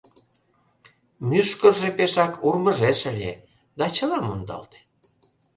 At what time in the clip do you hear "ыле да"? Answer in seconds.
3.11-3.85